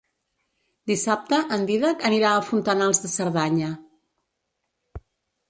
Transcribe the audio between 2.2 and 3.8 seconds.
a Fontanals de Cerdanya.